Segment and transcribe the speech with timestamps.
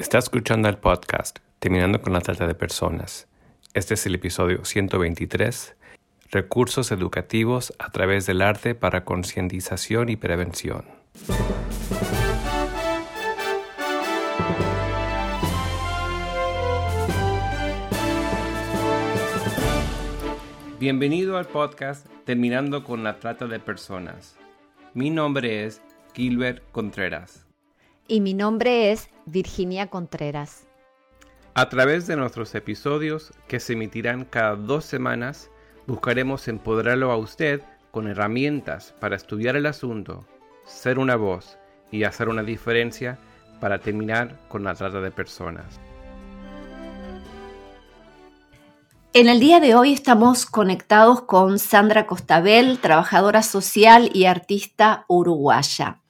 [0.00, 3.28] Está escuchando el podcast Terminando con la Trata de Personas.
[3.74, 5.76] Este es el episodio 123,
[6.30, 10.86] Recursos Educativos a través del arte para concientización y prevención.
[20.78, 24.38] Bienvenido al podcast Terminando con la Trata de Personas.
[24.94, 25.82] Mi nombre es
[26.14, 27.49] Gilbert Contreras.
[28.10, 30.66] Y mi nombre es Virginia Contreras.
[31.54, 35.48] A través de nuestros episodios, que se emitirán cada dos semanas,
[35.86, 40.26] buscaremos empoderarlo a usted con herramientas para estudiar el asunto,
[40.66, 41.56] ser una voz
[41.92, 43.16] y hacer una diferencia
[43.60, 45.78] para terminar con la trata de personas.
[49.12, 56.00] En el día de hoy estamos conectados con Sandra Costabel, trabajadora social y artista uruguaya.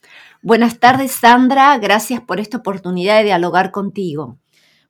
[0.43, 1.77] Buenas tardes, Sandra.
[1.77, 4.39] Gracias por esta oportunidad de dialogar contigo.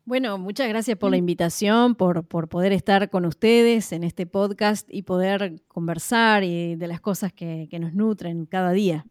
[0.06, 5.04] Bueno, muchas gracias por la invitación, por, poder estar con ustedes en este podcast y
[5.04, 9.06] poder conversar y de las cosas que, que nos nutren cada día.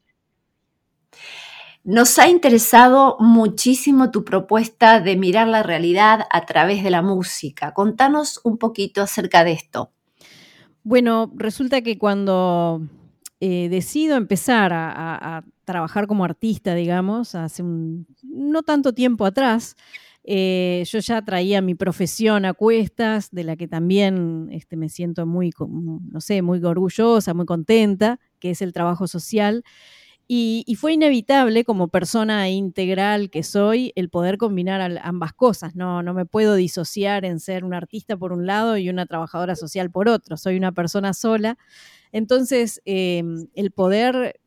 [1.84, 7.75] Nos ha interesado muchísimo tu propuesta de mirar la realidad a través de la música.
[7.75, 9.92] Contanos un poquito acerca de esto.
[10.82, 12.80] Bueno, resulta que cuando
[13.42, 19.76] eh, decido empezar a, trabajar como artista, digamos, hace no tanto tiempo atrás,
[20.24, 25.26] eh, yo ya traía mi profesión a cuestas, de la que también este, me siento
[25.26, 29.64] muy, no sé, muy orgullosa, muy contenta, que es el trabajo social.
[30.32, 35.74] Y, fue inevitable como persona integral que soy el poder combinar ambas cosas.
[35.74, 39.56] No, no me puedo disociar en ser un artista por un lado y una trabajadora
[39.56, 40.36] social por otro.
[40.36, 41.58] Soy una persona sola.
[42.12, 44.41] Entonces, em, el poder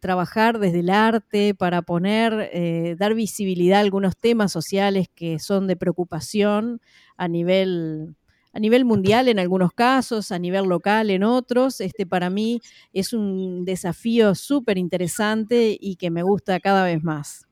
[0.00, 5.66] trabajar desde el arte para poner, eh, dar visibilidad a algunos temas sociales que son
[5.66, 6.80] de preocupación
[7.16, 8.16] a nivel
[8.52, 11.82] a nivel mundial en algunos casos, a nivel local en otros.
[11.82, 12.62] Este para mí
[12.94, 17.46] es un desafío súper interesante y que me gusta cada vez más.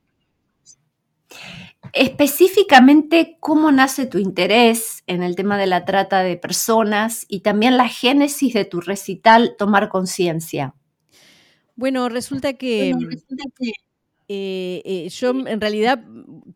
[1.93, 7.77] Específicamente, ¿cómo nace tu interés en el tema de la trata de personas y también
[7.77, 10.73] la génesis de tu recital Tomar Conciencia?
[11.75, 13.71] Bueno, resulta que, bueno, resulta que
[14.27, 16.03] eh, eh, yo en realidad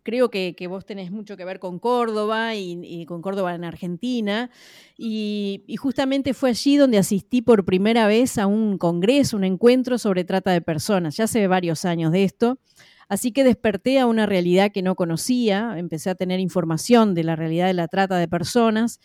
[0.01, 4.49] creo que, vos tenés mucho que ver con Córdoba y, con Córdoba en Argentina.
[4.97, 10.23] Y, justamente fue allí donde asistí por primera vez a un congreso, un encuentro sobre
[10.23, 11.17] trata de personas.
[11.17, 12.59] Ya hace varios años de esto.
[13.07, 17.35] Así que desperté a una realidad que no conocía, empecé a tener información de la
[17.35, 18.99] realidad de la trata de personas.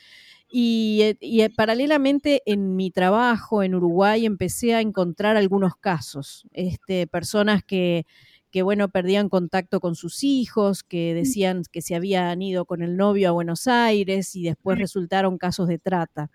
[0.56, 7.64] Y, y, paralelamente en mi trabajo en Uruguay empecé a encontrar algunos casos, este, personas
[7.64, 8.06] que,
[8.52, 11.16] que bueno, perdían contacto con sus hijos, que mm.
[11.16, 15.66] decían que se habían ido con el novio a Buenos Aires y después resultaron casos
[15.66, 16.30] de trata.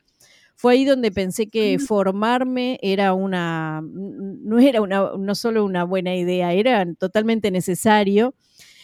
[0.53, 6.13] Fue ahí donde pensé que formarme era una, no era una, no solo una buena
[6.13, 8.35] idea, era totalmente necesario.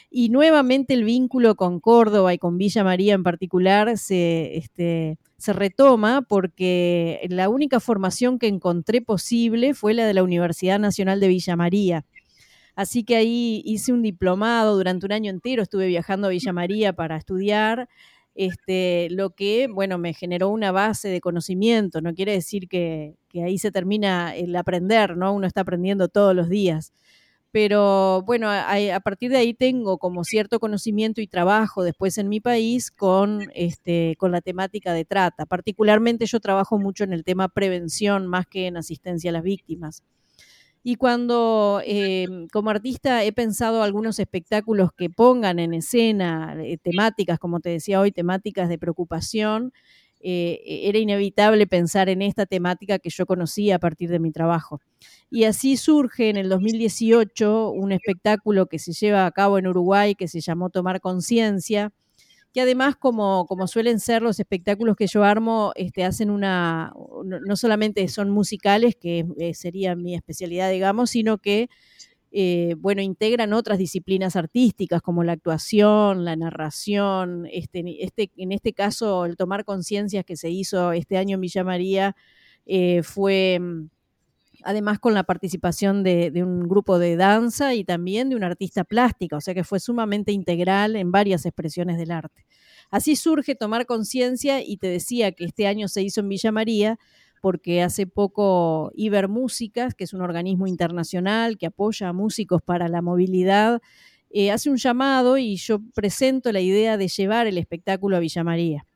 [0.09, 5.53] Y nuevamente el vínculo con Córdoba y con Villa María en particular se, este, se
[5.53, 11.27] retoma porque la única formación que encontré posible fue la de la Universidad Nacional de
[11.27, 12.05] Villa María.
[12.75, 16.93] Así que ahí hice un diplomado durante un año entero, estuve viajando a Villa María
[16.93, 17.87] para estudiar.
[18.35, 22.01] Este, lo que, bueno, me generó una base de conocimiento.
[22.01, 25.33] No quiere decir que, ahí se termina el aprender, ¿no?
[25.33, 26.93] Uno está aprendiendo todos los días.
[27.55, 32.41] Pero bueno, a, partir de ahí tengo como cierto conocimiento y trabajo después en mi
[32.41, 35.45] país con, este, con la temática de trata.
[35.45, 40.03] Particularmente yo trabajo mucho en el tema prevención más que en asistencia a las víctimas.
[40.83, 47.39] Y cuando em, como artista he pensado algunos espectáculos que pongan en escena eh, temáticas,
[47.39, 49.71] como te decía hoy, temáticas de preocupación,
[50.27, 54.31] eh, e, era inevitable pensar en esta temática que yo conocía a partir de mi
[54.31, 54.81] trabajo.
[55.29, 60.15] Y así surge en el 2018 un espectáculo que se lleva a cabo en Uruguay
[60.15, 61.93] que se llamó Tomar Conciencia,
[62.53, 67.55] que además, como, como suelen ser los espectáculos que yo armo, este, hacen una, no,
[67.55, 71.69] solamente son musicales, que eh, sería mi especialidad, digamos, sino que,
[72.37, 78.73] eh, bueno, integran otras disciplinas artísticas como la actuación, la narración, este, este, en este
[78.73, 82.13] caso el tomar conciencias que se hizo este año en Villa María
[82.65, 83.87] eh, fue mm,
[84.63, 89.37] además con la participación de, un grupo de danza y también de un artista plástica,
[89.37, 92.45] o sea que fue sumamente integral en varias expresiones del arte.
[92.91, 96.99] Así surge tomar conciencia y te decía que este año se hizo en Villa María
[97.45, 102.87] porque hace poco Iber Músicas, que es un organismo internacional que apoya a músicos para
[102.87, 103.83] la movilidad,
[104.31, 108.43] eh, hace un llamado y yo presento la idea de llevar el espectáculo a Villa
[108.43, 108.87] María.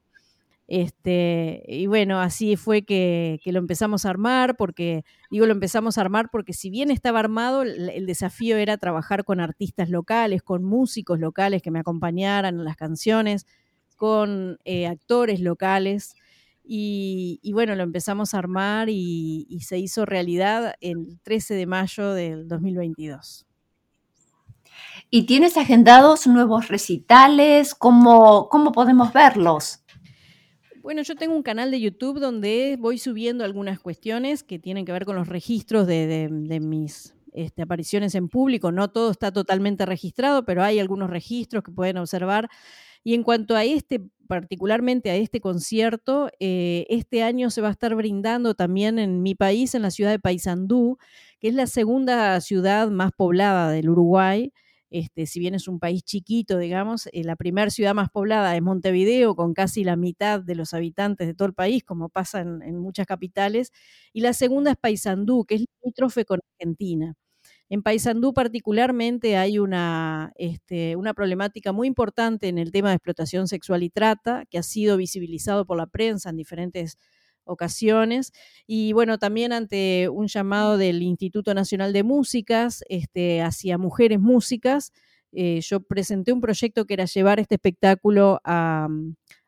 [0.65, 6.01] Este, y bueno, así fue que, lo empezamos a armar, porque, digo, lo empezamos a
[6.01, 11.19] armar porque si bien estaba armado, el, desafío era trabajar con artistas locales, con músicos
[11.19, 13.45] locales que me acompañaran en las canciones,
[13.95, 16.15] con eh, actores locales.
[16.71, 22.47] Y, bueno, lo empezamos a armar y, se hizo realidad el 13 de mayo del
[22.47, 23.47] 2022.
[25.09, 27.73] ¿Y tienes agendados nuevos recitales?
[27.73, 29.83] ¿Cómo, cómo podemos verlos?
[30.83, 34.91] Bueno, yo tengo un canal de YouTube donde voy subiendo algunas cuestiones que tienen que
[34.91, 36.29] ver con los registros de,
[36.61, 38.71] mis este, apariciones en público.
[38.71, 42.47] No todo está totalmente registrado, pero hay algunos registros que pueden observar.
[43.03, 47.71] Y en cuanto a este, particularmente a este concierto, eh, este año se va a
[47.71, 50.99] estar brindando también en mi país, en la ciudad de Paysandú,
[51.39, 54.53] que es la segunda ciudad más poblada del Uruguay.
[54.91, 58.61] Este, si bien es un país chiquito, digamos, eh, la primera ciudad más poblada es
[58.61, 62.77] Montevideo, con casi la mitad de los habitantes de todo el país, como pasa en,
[62.77, 63.71] muchas capitales,
[64.13, 67.15] y la segunda es Paysandú, que es limítrofe con Argentina.
[67.69, 73.47] En Paysandú particularmente hay una, este, una problemática muy importante en el tema de explotación
[73.47, 76.97] sexual y trata, que ha sido visibilizado por la prensa en diferentes
[77.43, 78.31] ocasiones.
[78.65, 84.91] Y bueno, también ante un llamado del Instituto Nacional de Músicas este, hacia mujeres músicas,
[85.31, 88.87] eh, yo presenté un proyecto que era llevar este espectáculo a,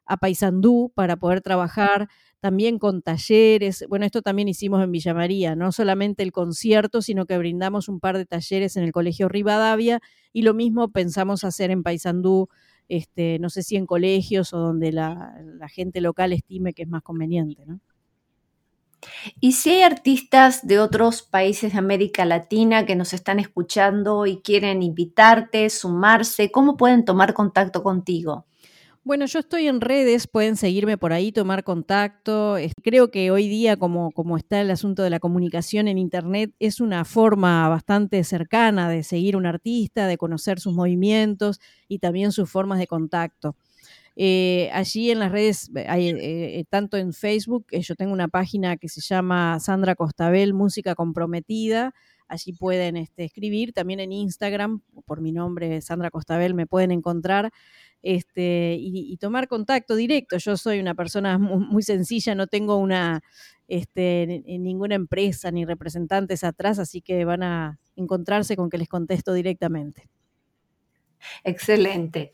[0.05, 2.07] a Paysandú para poder trabajar
[2.39, 3.85] también con talleres.
[3.87, 7.99] Bueno, esto también hicimos en Villa María, no solamente el concierto, sino que brindamos un
[7.99, 9.99] par de talleres en el Colegio Rivadavia
[10.33, 12.49] y lo mismo pensamos hacer en Paysandú,
[12.89, 16.89] este, no sé si en colegios o donde la, la gente local estime que es
[16.89, 17.79] más conveniente, ¿no?
[19.39, 24.41] Y si hay artistas de otros países de América Latina que nos están escuchando y
[24.41, 28.45] quieren invitarte, sumarse, ¿cómo pueden tomar contacto contigo?
[29.03, 32.57] Bueno, yo estoy en redes, pueden seguirme por ahí, tomar contacto.
[32.83, 36.79] Creo que hoy día, como, como está el asunto de la comunicación en Internet, es
[36.79, 42.47] una forma bastante cercana de seguir un artista, de conocer sus movimientos y también sus
[42.51, 43.55] formas de contacto.
[44.15, 48.77] Eh, allí en las redes, eh, hay, eh, tanto en Facebook, yo tengo una página
[48.77, 51.93] que se llama Sandra Costabel, Música Comprometida.
[52.31, 53.73] Allí pueden este, escribir.
[53.73, 57.51] También en Instagram, por mi nombre, Sandra Costabel, me pueden encontrar.
[58.01, 60.37] Este, y, tomar contacto directo.
[60.37, 63.21] Yo soy una persona muy, sencilla, no tengo una
[63.67, 69.33] este, ninguna empresa ni representantes atrás, así que van a encontrarse con que les contesto
[69.33, 70.09] directamente.
[71.43, 72.31] Excelente.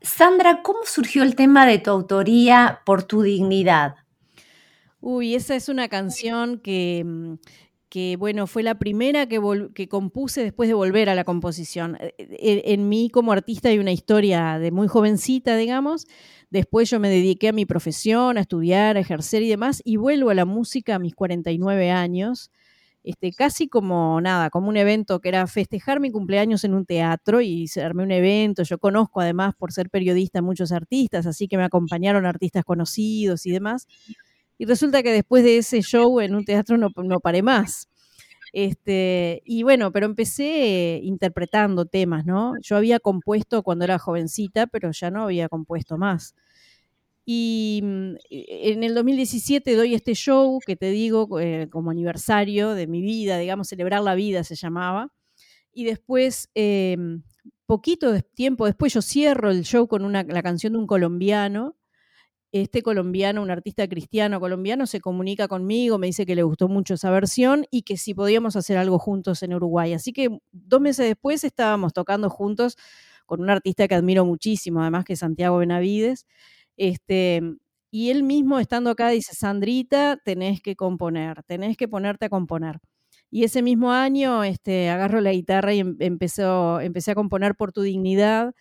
[0.00, 3.96] Sandra, ¿cómo surgió el tema de tu autoría por tu dignidad?
[5.00, 7.34] Uy, esa es una canción que, mm,
[7.88, 9.40] que bueno, fue la primera que,
[9.74, 11.96] que, compuse después de volver a la composición.
[12.00, 16.06] Eh, eh, en, mí como artista hay una historia de muy jovencita, digamos.
[16.50, 20.30] Después yo me dediqué a mi profesión, a estudiar, a ejercer y demás, y vuelvo
[20.30, 22.50] a la música a mis 49 años.
[23.04, 27.40] Este, casi como nada, como un evento que era festejar mi cumpleaños en un teatro
[27.40, 28.64] y armé un evento.
[28.64, 33.52] Yo conozco además por ser periodista muchos artistas, así que me acompañaron artistas conocidos y
[33.52, 33.86] demás.
[34.58, 37.88] Y resulta que después de ese show en un teatro no, no paré más.
[38.52, 42.54] Este, y bueno, pero empecé interpretando temas, ¿no?
[42.62, 46.34] Yo había compuesto cuando era jovencita, pero ya no había compuesto más.
[47.26, 52.74] Y mm, e, en el 2017 doy este show que te digo eh, como aniversario
[52.74, 55.12] de mi vida, digamos, celebrar la vida se llamaba.
[55.72, 57.24] Y después, em,
[57.66, 61.76] poquito de tiempo después, yo cierro el show con una, la canción de un colombiano
[62.62, 66.94] este colombiano, un artista cristiano colombiano, se comunica conmigo, me dice que le gustó mucho
[66.94, 69.92] esa versión y que si podíamos hacer algo juntos en Uruguay.
[69.94, 72.76] Así que dos meses después estábamos tocando juntos
[73.26, 76.26] con un artista que admiro muchísimo, además que Santiago Benavides.
[76.76, 77.42] Este,
[77.90, 82.78] y él mismo estando acá dice, Sandrita, tenés que componer, tenés que ponerte a componer.
[83.30, 86.42] Y ese mismo año este, agarro la guitarra y em, empecé
[87.10, 88.54] a componer Por tu dignidad,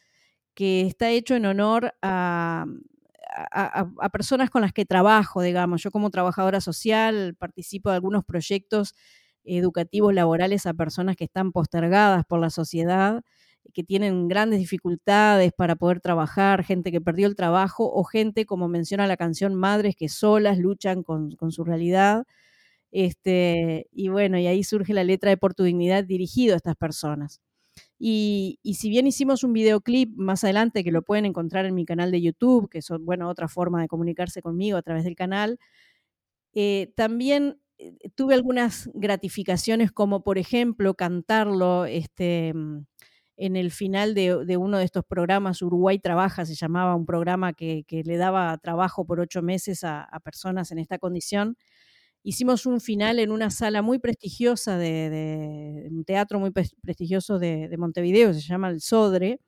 [0.56, 2.66] que está hecho en honor a,
[3.52, 5.84] a, personas con las que trabajo, digamos.
[5.84, 8.96] Yo como trabajadora social participo de algunos proyectos
[9.44, 13.24] educativos laborales a personas que están postergadas por la sociedad,
[13.74, 18.68] que tienen grandes dificultades para poder trabajar, gente que perdió el trabajo o gente, como
[18.68, 22.26] menciona la canción, madres que solas luchan con, su realidad.
[22.92, 26.76] Este, y bueno, y ahí surge la letra de Por tu dignidad dirigido a estas
[26.78, 27.42] personas.
[27.98, 32.12] Y, si bien hicimos un videoclip más adelante que lo pueden encontrar en mi canal
[32.12, 35.60] de YouTube, que es bueno, otra forma de comunicarse conmigo a través del canal,
[36.54, 42.86] eh, también eh, tuve algunas gratificaciones como por ejemplo cantarlo este, mm,
[43.38, 47.84] en el final de, uno de estos programas, Uruguay Trabaja, se llamaba un programa que,
[47.90, 51.58] le daba trabajo por ocho meses a, personas en esta condición.
[52.28, 58.34] Hicimos un final en una sala muy prestigiosa, de, un teatro muy prestigioso de, Montevideo,
[58.34, 59.40] se llama El Sodre,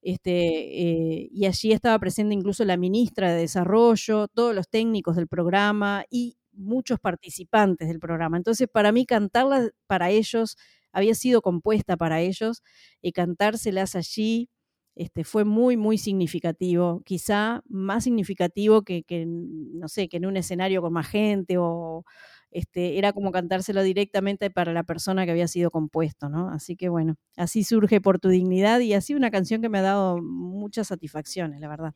[0.00, 5.26] este, eh, y allí estaba presente incluso la ministra de Desarrollo, todos los técnicos del
[5.26, 8.36] programa y muchos participantes del programa.
[8.36, 10.56] Entonces, para mí, cantarla para ellos
[10.92, 12.62] había sido compuesta para ellos
[13.02, 14.50] y cantárselas allí
[14.96, 20.82] este, fue muy, muy significativo, quizá más significativo que, no sé, que en un escenario
[20.82, 22.04] con más gente o
[22.50, 26.50] este, era como cantárselo directamente para la persona que había sido compuesto, ¿no?
[26.50, 29.82] Así que bueno, así surge por tu dignidad y así una canción que me ha
[29.82, 31.94] dado muchas satisfacciones, la verdad.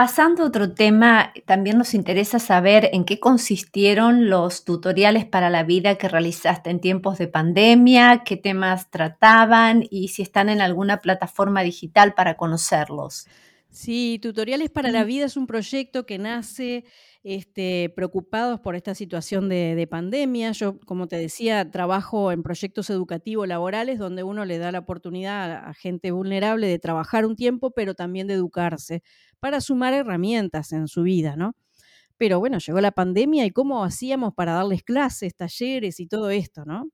[0.00, 5.62] Pasando a otro tema, también nos interesa saber en qué consistieron los tutoriales para la
[5.62, 11.02] vida que realizaste en tiempos de pandemia, qué temas trataban y si están en alguna
[11.02, 13.26] plataforma digital para conocerlos.
[13.72, 16.84] Sí, Tutoriales para la Vida es un proyecto que nace
[17.22, 20.50] este, preocupados por esta situación de, pandemia.
[20.52, 25.52] Yo, como te decía, trabajo en proyectos educativos laborales donde uno le da la oportunidad
[25.68, 29.02] a, gente vulnerable de trabajar un tiempo, pero también de educarse
[29.38, 31.54] para sumar herramientas en su vida, ¿no?
[32.16, 36.64] Pero bueno, llegó la pandemia y cómo hacíamos para darles clases, talleres y todo esto,
[36.64, 36.90] ¿no?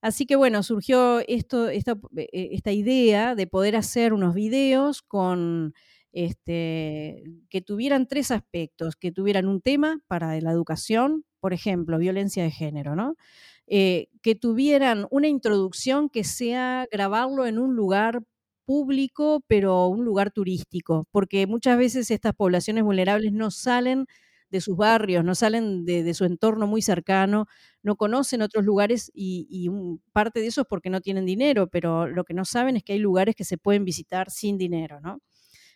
[0.00, 5.74] Así que bueno, surgió esto, esta, eh, esta idea de poder hacer unos videos con
[6.14, 12.44] este, que tuvieran tres aspectos, que tuvieran un tema para la educación, por ejemplo, violencia
[12.44, 12.94] de género.
[13.66, 18.22] Eh, que tuvieran una introducción que sea grabarlo en un lugar
[18.64, 24.06] público, pero un lugar turístico, porque muchas veces estas poblaciones vulnerables no salen
[24.50, 27.46] de sus barrios, no salen de, su entorno muy cercano,
[27.82, 29.68] no conocen otros lugares y,
[30.12, 32.92] parte de eso es porque no tienen dinero, pero lo que no saben es que
[32.92, 35.00] hay lugares que se pueden visitar sin dinero.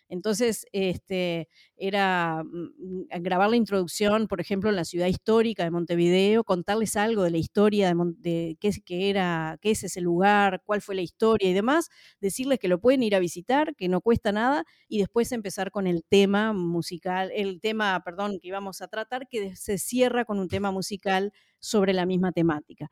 [0.09, 1.47] Entonces, este,
[1.77, 7.23] era mm, grabar la introducción, por ejemplo, en la ciudad histórica de Montevideo, contarles algo
[7.23, 11.49] de la historia de, qué, qué, era, qué es ese lugar, cuál fue la historia
[11.49, 11.89] y demás,
[12.19, 15.85] decirles que lo pueden ir a visitar, que no cuesta nada, y después empezar con
[15.85, 20.47] el tema musical, el tema, perdón, que íbamos a tratar, que se cierra con un
[20.49, 22.89] tema musical sobre la misma temática.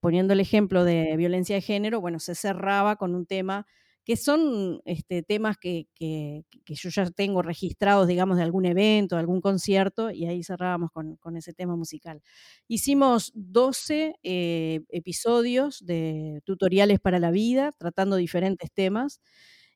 [0.00, 3.66] Poniendo el ejemplo de violencia de género, bueno, se cerraba con un tema
[4.08, 5.86] que son este, temas que,
[6.66, 11.52] yo ya tengo registrados, digamos, de algún evento, algún concierto, y ahí cerrábamos con, ese
[11.52, 12.22] tema musical.
[12.68, 19.20] Hicimos 12 eh, episodios de tutoriales para la vida, tratando diferentes temas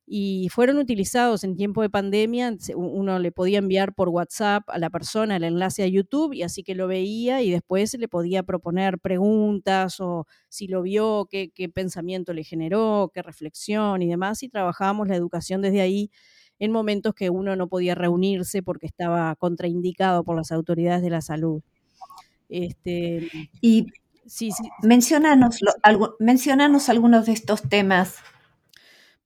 [0.07, 2.55] y fueron utilizados en tiempo de pandemia.
[2.75, 6.63] Uno le podía enviar por WhatsApp a la persona el enlace a YouTube y así
[6.63, 12.33] que lo veía y después le podía proponer preguntas o si lo vio, qué, pensamiento
[12.33, 14.43] le generó, qué reflexión y demás.
[14.43, 16.11] Y trabajábamos la educación desde ahí
[16.59, 21.21] en momentos que uno no podía reunirse porque estaba contraindicado por las autoridades de la
[21.21, 21.63] salud.
[22.49, 23.29] Este,
[23.61, 23.87] y
[24.27, 24.65] sí, sí.
[24.83, 25.61] Mencionanos,
[26.19, 28.17] mencionanos algunos de estos temas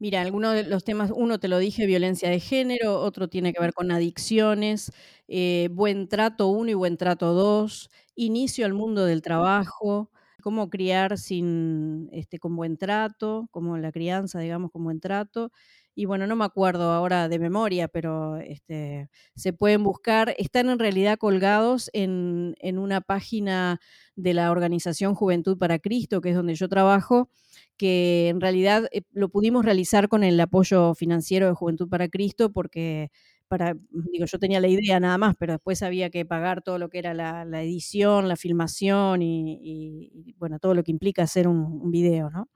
[0.01, 3.61] Mira, algunos de los temas, uno te lo dije, violencia de género, otro tiene que
[3.63, 4.93] ver con adicciones,
[5.27, 10.11] eh, buen trato 1 y buen trato 2, inicio al mundo del trabajo,
[10.43, 15.51] cómo criar sin, este, con buen trato, como la crianza, digamos, con buen trato.
[15.99, 20.35] Y bueno, no me acuerdo ahora de memoria, pero este, se pueden buscar.
[20.37, 23.81] Están en realidad colgados en, una página
[24.15, 27.31] de la organización Juventud para Cristo, que es donde yo trabajo,
[27.79, 32.53] que en realidad eh, lo pudimos realizar con el apoyo financiero de Juventud para Cristo,
[32.53, 33.11] porque
[33.49, 33.75] para,
[34.13, 36.99] digo, yo tenía la idea nada más, pero después había que pagar todo lo que
[36.99, 42.29] era la, edición, la filmación y, bueno, todo lo que implica hacer un, un, video,
[42.29, 42.49] ¿no?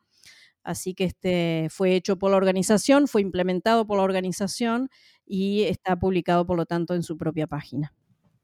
[0.63, 4.91] Así que este fue hecho por la organización, fue implementado por la organización
[5.27, 7.93] y está publicado, por lo tanto, en su propia página.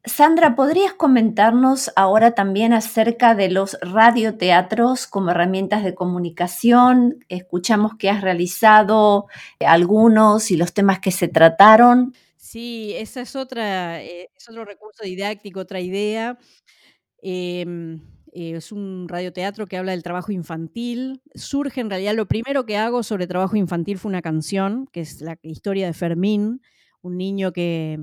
[0.06, 7.25] Sandra, ¿podrías comentarnos ahora también acerca de los radioteatros como herramientas de comunicación?
[7.28, 9.26] Escuchamos que has realizado
[9.58, 12.14] algunos y los temas que se trataron.
[12.37, 16.38] Sí, esa es otra, eh, es otro recurso didáctico, otra idea.
[17.20, 18.00] Em,
[18.37, 21.23] eh, es un radioteatro que habla del trabajo infantil.
[21.35, 25.21] Surge en realidad, lo primero que hago sobre trabajo infantil fue una canción, que es
[25.23, 26.61] la historia de Fermín,
[27.02, 27.99] un niño que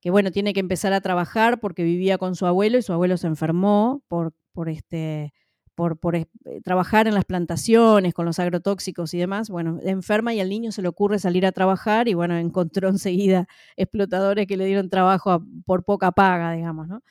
[0.00, 3.16] que bueno, tiene que empezar a trabajar porque vivía con su abuelo y su abuelo
[3.16, 5.32] se enfermó por, por este,
[5.74, 6.28] por, por, eh,
[6.62, 10.80] trabajar en las plantaciones con los agrotóxicos y demás, bueno, enferma y al niño se
[10.80, 15.84] le ocurre salir a trabajar y bueno, encontró enseguida explotadores que le dieron trabajo por
[15.84, 17.02] poca paga, digamos, ¿no?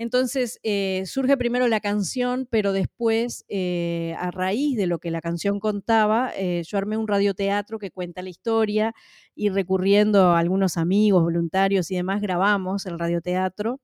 [0.00, 5.20] Entonces eh, surge primero la canción, pero después, eh, a raíz de lo que la
[5.20, 8.94] canción contaba, eh, yo armé un radioteatro que cuenta la historia
[9.34, 13.78] y recurriendo a algunos amigos, voluntarios y demás, grabamos el radioteatro.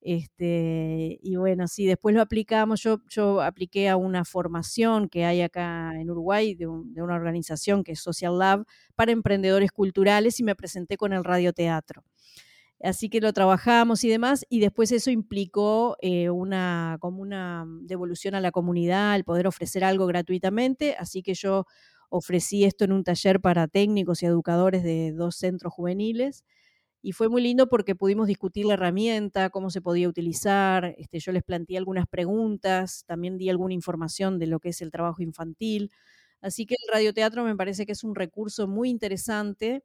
[0.00, 2.82] Este, y bueno, sí, después lo aplicamos.
[2.82, 8.00] Yo, apliqué a una formación que hay acá en Uruguay de una organización que es
[8.00, 12.04] Social Lab para emprendedores culturales y me presenté con el radioteatro.
[12.82, 18.34] Así que lo trabajamos y demás, y después eso implicó eh, una, como una devolución
[18.34, 21.64] a la comunidad, el poder ofrecer algo gratuitamente, así que yo
[22.10, 26.44] ofrecí esto en un taller para técnicos y educadores de dos centros juveniles,
[27.02, 31.32] y fue muy lindo porque pudimos discutir la herramienta, cómo se podía utilizar, este, yo
[31.32, 35.90] les planteé algunas preguntas, también di alguna información de lo que es el trabajo infantil,
[36.40, 39.84] así que el radioteatro me parece que es un recurso muy interesante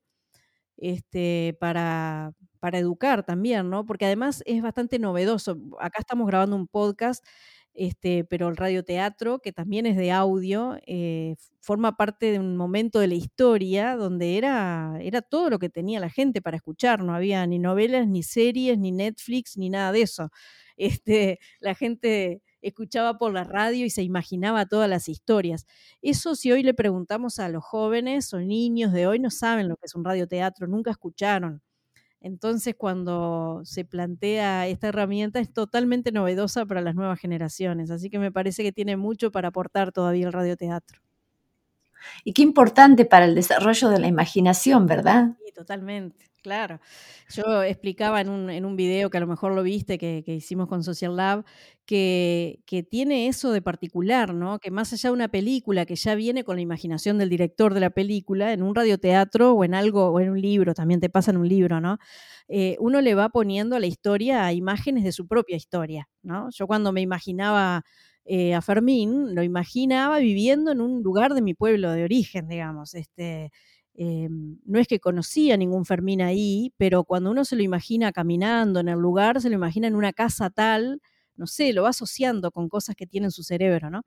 [0.77, 3.86] este, para, para educar también, ¿no?
[3.86, 5.57] Porque además es bastante novedoso.
[5.79, 7.25] Acá estamos grabando un podcast,
[7.74, 13.00] este, pero el radioteatro, que también es de audio, eh, forma parte de un momento
[13.00, 17.03] de la historia donde era, era todo lo que tenía la gente para escuchar.
[17.03, 20.29] No había ni novelas, ni series, ni Netflix, ni nada de eso.
[20.79, 25.65] Este, la gente escuchaba por la radio y se imaginaba todas las historias.
[26.01, 29.75] Eso si hoy le preguntamos a los jóvenes o niños de hoy no saben lo
[29.77, 31.62] que es un radioteatro, nunca escucharon.
[32.21, 38.19] Entonces, cuando se plantea esta herramienta es totalmente novedosa para las nuevas generaciones, así que
[38.19, 41.01] me parece que tiene mucho para aportar todavía el radioteatro.
[42.23, 45.35] Y qué importante para el desarrollo de la imaginación, ¿verdad?
[45.45, 46.27] Sí, totalmente.
[46.47, 46.79] Claro.
[47.29, 50.81] Yo explicaba en un, en video que a lo mejor lo viste, que, hicimos con
[50.81, 51.43] Social Lab,
[51.85, 54.57] que, tiene eso de particular, ¿no?
[54.59, 57.81] Que más allá de una película que ya viene con la imaginación del director de
[57.81, 61.31] la película, en un radioteatro o en algo, o en un libro, también te pasa
[61.31, 61.97] en un libro, ¿no?
[62.47, 66.47] Eh, uno le va poniendo a la historia a imágenes de su propia historia, ¿no?
[66.51, 67.83] Yo cuando me imaginaba
[68.27, 72.93] eh, a Fermín, lo imaginaba viviendo en un lugar de mi pueblo de origen, digamos,
[72.93, 73.51] este
[74.00, 78.80] Em, no es que conocía ningún Fermín ahí, pero cuando uno se lo imagina caminando
[78.80, 81.01] en el lugar, se lo imagina en una casa tal,
[81.36, 84.04] no sé, lo va asociando con cosas que tiene en su cerebro, ¿no?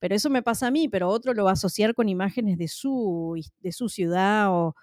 [0.00, 2.68] Pero eso me pasa a mí, pero otro lo va a asociar con imágenes de
[2.68, 4.74] su, de su ciudad o,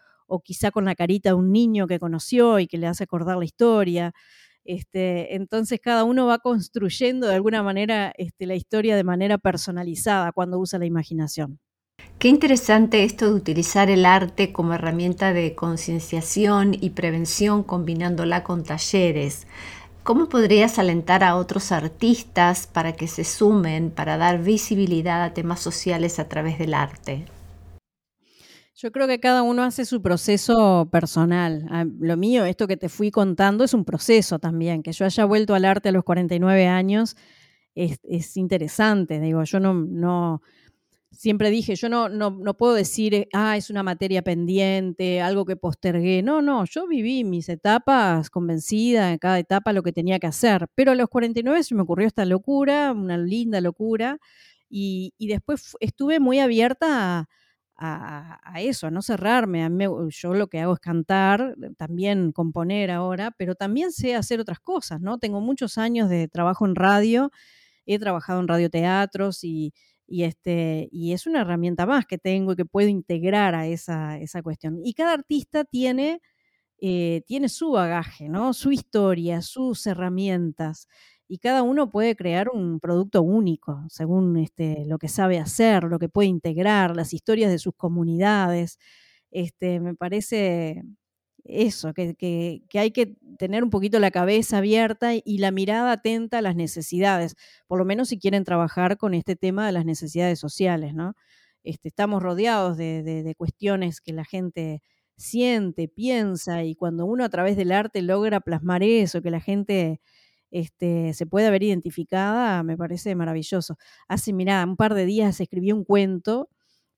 [0.43, 3.45] quizá con la carita de un niño que conoció y que le hace acordar la
[3.45, 4.13] historia.
[4.71, 10.31] Este, entonces cada uno va construyendo de alguna manera este, la historia de manera personalizada
[10.31, 11.60] cuando usa la imaginación.
[12.19, 18.63] Qué interesante esto de utilizar el arte como herramienta de concienciación y prevención combinándola con
[18.63, 19.45] talleres.
[20.03, 25.60] ¿Cómo podrías alentar a otros artistas para que se sumen, para dar visibilidad a temas
[25.60, 27.25] sociales a través del arte?
[28.81, 31.67] Yo creo que cada uno hace su proceso personal.
[31.69, 34.81] Ah, lo mío, esto que te fui contando, es un proceso también.
[34.81, 37.15] Que yo haya vuelto al arte a los 49 años
[37.75, 39.19] es, es interesante.
[39.19, 40.41] Digo, yo no, no,
[41.11, 46.23] siempre dije, yo no, no, puedo decir, ah, es una materia pendiente, algo que postergué.
[46.23, 50.67] No, no, yo viví mis etapas convencida en cada etapa lo que tenía que hacer.
[50.73, 54.17] Pero a los 49 se me ocurrió esta locura, una linda locura,
[54.71, 57.29] y, después estuve muy abierta a,
[58.57, 59.63] eso, a no cerrarme.
[59.63, 59.69] A
[60.09, 65.01] yo lo que hago es cantar, también componer ahora, pero también sé hacer otras cosas,
[65.01, 65.17] ¿no?
[65.19, 67.31] Tengo muchos años de trabajo en radio,
[67.85, 69.73] he trabajado en radioteatros y
[70.13, 74.17] y, este, y es una herramienta más que tengo y que puedo integrar a esa,
[74.19, 74.77] esa cuestión.
[74.83, 76.19] Y cada artista tiene,
[76.79, 78.53] eh, tiene su bagaje, ¿no?
[78.53, 80.87] su historia, sus herramientas.
[81.31, 85.97] Y cada uno puede crear un producto único, según este, lo que sabe hacer, lo
[85.97, 88.79] que puede integrar, las historias de sus comunidades.
[89.31, 90.83] Este, me parece
[91.45, 96.41] eso, que, hay que tener un poquito la cabeza abierta y la mirada atenta a
[96.41, 100.93] las necesidades, por lo menos si quieren trabajar con este tema de las necesidades sociales,
[100.93, 101.13] ¿no?
[101.63, 104.81] Este, estamos rodeados de, cuestiones que la gente
[105.15, 110.01] siente, piensa, y cuando uno a través del arte logra plasmar eso, que la gente
[110.51, 113.77] este, se pueda ver identificada, me parece maravilloso.
[114.07, 116.49] Hace, mira, un par de días escribí un cuento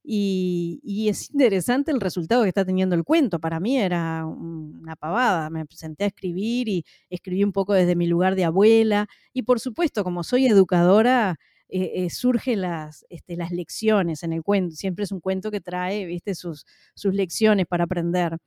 [0.04, 3.40] y, es interesante el resultado que está teniendo el cuento.
[3.40, 5.50] Para mí era una pavada.
[5.50, 9.08] Me senté a escribir y escribí un poco desde mi lugar de abuela.
[9.34, 11.40] Y por supuesto, como soy educadora,
[11.70, 14.76] eh, eh, surgen las, este, las lecciones en el cuento.
[14.76, 16.36] Siempre es un cuento que trae ¿viste?
[16.36, 18.38] Sus, sus lecciones para aprender.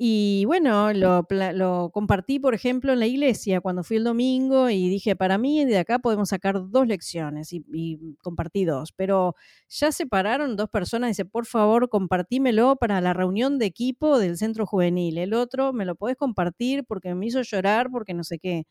[0.00, 5.16] Y bueno, lo, compartí, por ejemplo, en la iglesia cuando fui el domingo y dije,
[5.16, 9.34] para mí de acá podemos sacar dos lecciones y, compartí dos, pero
[9.68, 14.66] ya separaron dos personas, dice, por favor, compartímelo para la reunión de equipo del centro
[14.66, 15.18] juvenil.
[15.18, 18.66] El otro, me lo podés compartir porque me hizo llorar, porque no sé qué.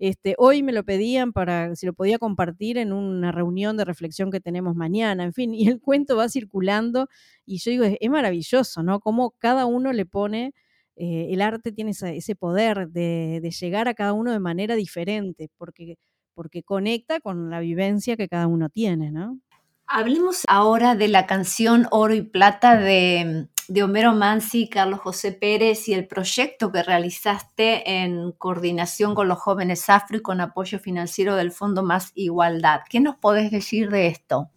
[0.00, 4.30] Este, hoy me lo pedían para si lo podía compartir en una reunión de reflexión
[4.30, 7.06] que tenemos mañana, en fin, y el cuento va circulando
[7.44, 9.00] y yo digo, es, maravilloso, ¿no?
[9.00, 10.54] Cómo cada uno le pone,
[10.96, 15.50] eh, el arte tiene ese poder de, de, llegar a cada uno de manera diferente,
[15.58, 15.98] porque,
[16.34, 19.38] porque conecta con la vivencia que cada uno tiene, ¿no?
[19.86, 25.94] Hablemos ahora de la canción Oro y Plata de, Homero Mansi, Carlos José Pérez y
[25.94, 31.52] el proyecto que realizaste en coordinación con los jóvenes afro y con apoyo financiero del
[31.52, 32.80] Fondo Más Igualdad.
[32.90, 34.50] ¿Qué nos podés decir de esto?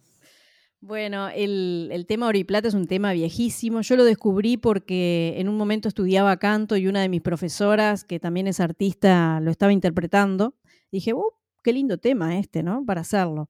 [0.80, 3.82] Bueno, el, el, tema Oro y Plata es un tema viejísimo.
[3.82, 8.18] Yo lo descubrí porque en un momento estudiaba canto y una de mis profesoras, que
[8.18, 10.54] también es artista, lo estaba interpretando.
[10.90, 11.30] Dije, uh,
[11.62, 12.84] qué lindo tema este, ¿no?
[12.84, 13.48] Para hacerlo.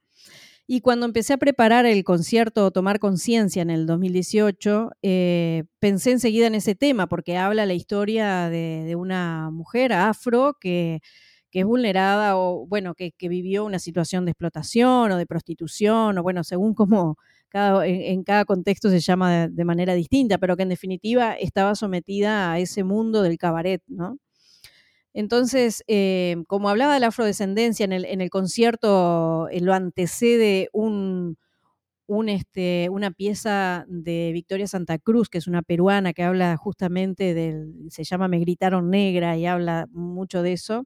[0.66, 6.46] Y cuando empecé a preparar el concierto Tomar Conciencia en el 2018, eh, pensé enseguida
[6.46, 11.00] en ese tema, porque habla la historia de, una mujer afro que,
[11.52, 16.42] es vulnerada o, bueno, que, vivió una situación de explotación o de prostitución, o bueno,
[16.44, 16.74] según
[17.50, 22.52] cada, en, cada contexto se llama de manera distinta, pero que en definitiva estaba sometida
[22.52, 24.18] a ese mundo del cabaret, ¿no?
[25.14, 31.38] Entonces, eh, como hablaba de la afrodescendencia en el, concierto, eh, lo antecede un,
[32.28, 37.72] este, una pieza de Victoria Santa Cruz, que es una peruana que habla justamente del,
[37.90, 40.84] se llama Me gritaron negra y habla mucho de eso,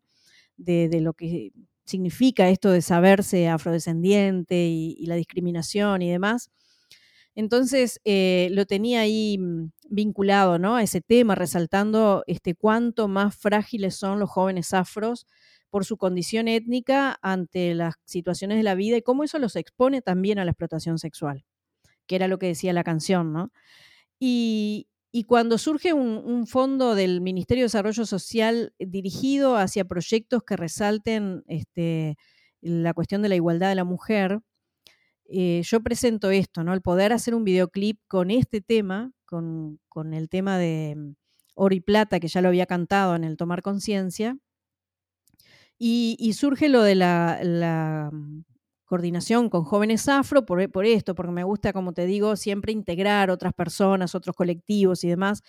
[0.59, 1.53] de, lo que
[1.87, 6.51] significa esto de saberse afrodescendiente y la discriminación y demás.
[7.39, 10.75] Entonces eh, lo tenía ahí mm, vinculado ¿no?
[10.75, 15.25] a ese tema, resaltando este, cuánto más frágiles son los jóvenes afros
[15.71, 20.03] por su condición étnica ante las situaciones de la vida y cómo eso los expone
[20.03, 21.45] también a la explotación sexual,
[22.09, 23.53] que era lo que decía la canción, ¿no?
[24.19, 24.89] Y,
[25.29, 32.17] cuando surge un, fondo del Ministerio de Desarrollo Social dirigido hacia proyectos que resalten este,
[32.61, 34.41] la cuestión de la igualdad de la mujer,
[35.29, 36.73] eh, yo presento esto, ¿no?
[36.73, 39.79] El poder hacer un videoclip con este tema, con,
[40.15, 41.15] el tema de mm,
[41.55, 44.39] Oro y Plata, que ya lo había cantado en el Tomar Conciencia.
[45.81, 48.41] Y, surge lo de la, mm,
[48.87, 53.53] coordinación con jóvenes afro por, esto, porque me gusta, como te digo, siempre integrar otras
[53.53, 55.43] personas, otros colectivos y demás.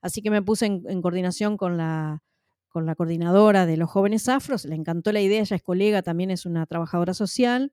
[0.00, 2.22] Así que me puse en, coordinación con la,
[2.68, 6.30] con la coordinadora de los jóvenes afros, le encantó la idea, ella es colega, también
[6.30, 7.72] es una trabajadora social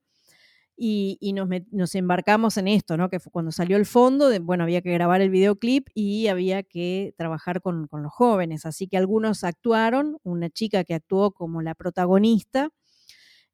[0.76, 1.34] y,
[1.70, 3.08] nos, embarcamos en esto, ¿no?
[3.08, 7.14] Que fue cuando salió el fondo, bueno, había que grabar el videoclip y había que
[7.16, 8.66] trabajar con, los jóvenes.
[8.66, 12.70] Así que algunos actuaron, una chica que actuó como la protagonista,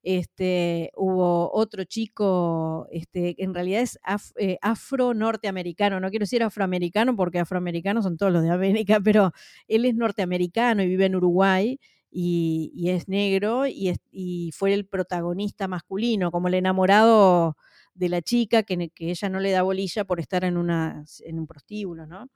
[0.02, 3.98] este, hubo otro chico, este, en realidad es
[4.38, 9.32] eh, afro-norteamericano, no quiero decir afroamericano porque afroamericanos son todos los de América, pero
[9.68, 11.78] él es norteamericano y vive en Uruguay
[12.10, 17.56] y, es negro y, fue el protagonista masculino, como el enamorado
[17.94, 22.06] de la chica que, ella no le da bolilla por estar en, una, un prostíbulo,
[22.06, 22.28] ¿no?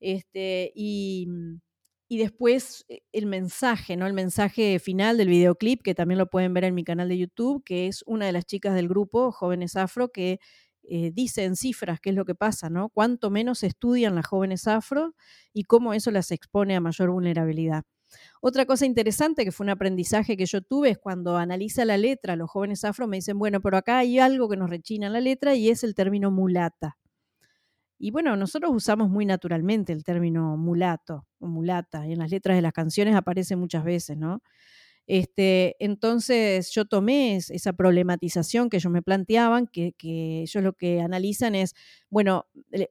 [0.00, 1.28] Este, y,
[2.08, 4.06] y después eh, el mensaje, ¿no?
[4.06, 7.64] El mensaje final del videoclip, que también lo pueden ver en mi canal de YouTube,
[7.64, 10.38] que es una de las chicas del grupo, Jóvenes Afro, que
[10.86, 12.90] eh, dice en cifras qué es lo que pasa, ¿no?
[12.90, 15.14] Cuánto menos estudian las jóvenes afro
[15.52, 17.84] y cómo eso las expone a mayor vulnerabilidad.
[18.40, 22.36] Otra cosa interesante que fue un aprendizaje que yo tuve es cuando analiza la letra,
[22.36, 25.20] los jóvenes afro me dicen, bueno, pero acá hay algo que nos rechina en la
[25.20, 26.96] letra y es el término mulata.
[27.98, 32.56] Y bueno, nosotros usamos muy naturalmente el término mulato o mulata, y en las letras
[32.56, 34.42] de las canciones aparece muchas veces, ¿no?
[35.06, 41.54] Este, entonces yo tomé esa problematización que ellos me planteaban, que, ellos lo que analizan
[41.54, 41.74] es,
[42.10, 42.88] bueno, el,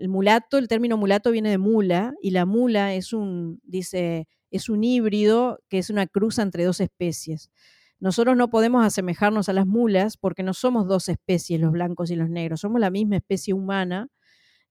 [0.00, 4.68] el, mulato, el término mulato viene de mula, y la mula es un, dice, es
[4.68, 7.50] un híbrido que es una cruza entre dos especies.
[7.98, 12.16] Nosotros no podemos asemejarnos a las mulas porque no somos dos especies, los blancos y
[12.16, 14.08] los negros, somos la misma especie humana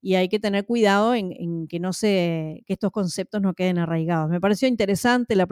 [0.02, 4.30] y hay que tener cuidado en, que no se, que estos conceptos no queden arraigados.
[4.30, 5.48] Me pareció interesante la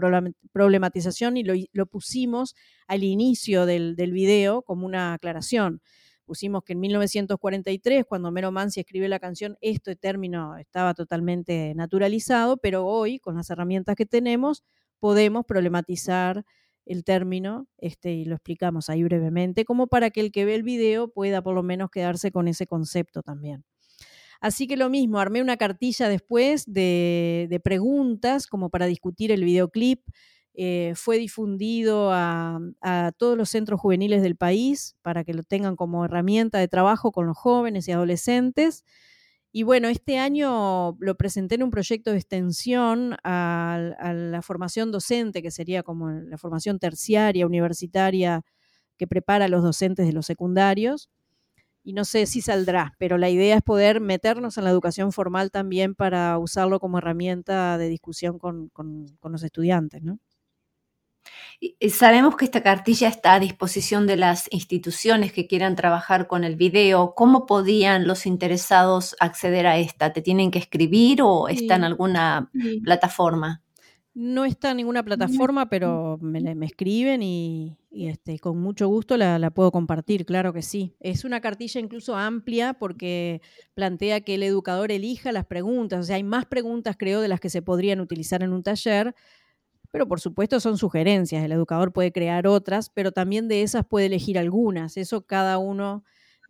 [0.54, 2.56] problematización y lo, pusimos
[2.88, 5.82] al inicio del, del video como una aclaración
[6.28, 12.58] pusimos que en 1943, cuando Mero Mansi escribe la canción, este término estaba totalmente naturalizado,
[12.58, 14.64] pero hoy, con las herramientas que tenemos,
[15.00, 16.46] podemos problematizar
[16.86, 20.64] el término, este, y lo explicamos ahí brevemente, como para que el que ve el
[20.64, 23.64] video pueda por lo menos quedarse con ese concepto también.
[24.40, 29.44] Así que lo mismo, armé una cartilla después de, de preguntas como para discutir el
[29.44, 30.02] videoclip,
[30.60, 32.60] eh, fue difundido a,
[33.18, 37.28] todos los centros juveniles del país para que lo tengan como herramienta de trabajo con
[37.28, 38.84] los jóvenes y adolescentes.
[39.52, 43.80] Y bueno, este año lo presenté en un proyecto de extensión a,
[44.16, 48.44] la formación docente, que sería como la formación terciaria, universitaria,
[48.98, 51.10] que prepara a los docentes de los secundarios.
[51.84, 55.52] Y no sé si saldrá, pero la idea es poder meternos en la educación formal
[55.52, 60.20] también para usarlo como herramienta de discusión con, con los estudiantes, ¿no?
[61.90, 66.56] Sabemos que esta cartilla está a disposición de las instituciones que quieran trabajar con el
[66.56, 67.16] video.
[67.16, 70.14] ¿Cómo podían los interesados acceder a esta?
[70.14, 72.52] ¿Te tienen que escribir o está en alguna
[72.84, 73.64] plataforma?
[74.20, 79.52] No está en ninguna plataforma, pero me, escriben y, este, con mucho gusto la, la,
[79.52, 80.96] puedo compartir, claro que sí.
[81.00, 83.44] Es una cartilla incluso amplia porque
[83.76, 86.00] plantea que el educador elija las preguntas.
[86.00, 89.14] O sea, hay más preguntas, creo, de las que se podrían utilizar en un taller
[89.98, 94.06] pero por supuesto son sugerencias, el educador puede crear otras, pero también de esas puede
[94.06, 96.04] elegir algunas, eso cada uno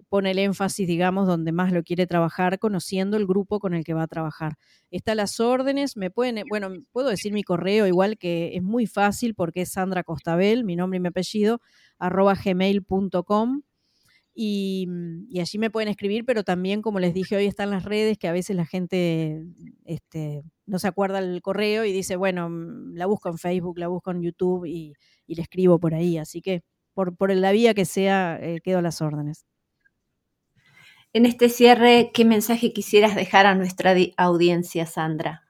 [0.10, 3.94] pone el énfasis, digamos, donde más lo quiere trabajar, conociendo el grupo con el que
[3.94, 4.58] va a trabajar.
[4.92, 9.34] Están las órdenes, me pueden, bueno, puedo decir mi correo igual que es muy fácil
[9.34, 11.62] porque es Sandra Costabel, mi nombre y mi apellido,
[12.00, 13.62] arroba gmail.com
[14.38, 18.18] Mm, y, allí me pueden escribir, pero también, como les dije, hoy están las redes
[18.20, 19.44] que a veces la gente
[19.86, 23.88] este, no se acuerda el correo y dice, bueno, mm, la busco en Facebook, la
[23.88, 24.94] busco en YouTube y,
[25.28, 26.18] le escribo por ahí.
[26.18, 26.62] Así que
[26.94, 29.46] por, la vía que sea, eh, quedo a las órdenes.
[31.14, 35.47] En este cierre, ¿qué mensaje quisieras dejar a nuestra audiencia, Sandra?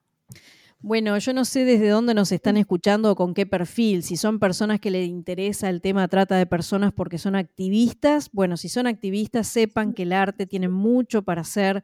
[0.79, 4.37] Bueno, yo no sé desde dónde nos están escuchando o con qué perfil, si son
[4.39, 8.29] personas que les interesa el tema trata de personas porque son activistas.
[8.31, 11.83] Bueno, si son activistas, sepan que el arte tiene mucho para hacer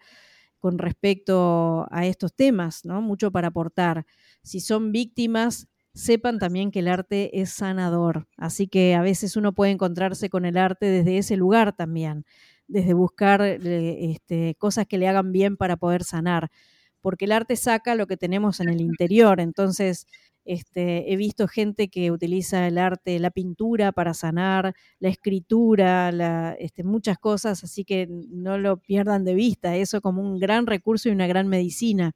[0.60, 3.01] con respecto a estos temas, ¿no?
[3.01, 4.06] Mucho para aportar.
[4.43, 8.27] Si son víctimas, sepan también que el arte es sanador.
[8.38, 12.25] Así que a veces uno puede encontrarse con el arte desde ese lugar también,
[12.67, 16.49] desde buscar eh, este, cosas que le hagan bien para poder sanar
[17.03, 19.41] porque el arte saca lo que tenemos en el interior.
[19.41, 20.07] Entonces,
[20.45, 26.85] este, he visto gente que utiliza el arte, la pintura para sanar, la escritura, este,
[26.85, 31.11] muchas cosas, así que no lo pierdan de vista, eso como un gran recurso y
[31.11, 32.13] una gran medicina.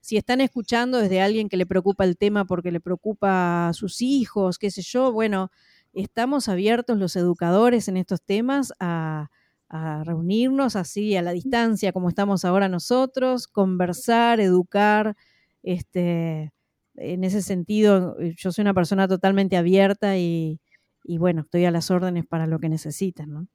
[0.00, 4.02] Si están escuchando desde alguien que le preocupa el tema porque le preocupa a sus
[4.02, 5.52] hijos, qué sé yo, bueno,
[5.92, 9.30] estamos abiertos los educadores en estos temas a,
[9.70, 15.16] a reunirnos así a la distancia como estamos ahora nosotros, conversar, educar.
[15.62, 16.52] Este,
[16.96, 20.58] en ese sentido, eh, yo soy una persona totalmente abierta y,
[21.06, 23.48] bueno, estoy a las órdenes para lo que necesitan.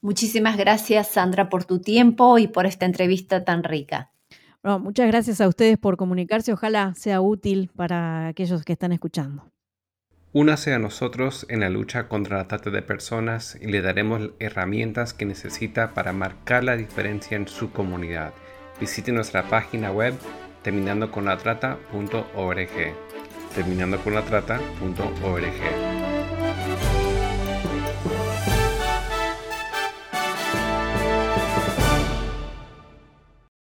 [0.00, 4.10] Muchísimas gracias, Sandra, por tu tiempo y por esta entrevista tan rica.
[4.64, 6.52] muchas gracias a ustedes por comunicarse.
[6.52, 9.51] Ojalá sea útil para aquellos que están escuchando.
[10.34, 15.12] Únase a nosotros en la lucha contra la trata de personas y le daremos herramientas
[15.12, 18.32] que necesita para marcar la diferencia en su comunidad.
[18.80, 20.14] Visite nuestra página web
[20.62, 21.36] terminando con la.